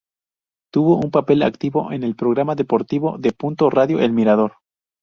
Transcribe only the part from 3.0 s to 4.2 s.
de Punto Radio El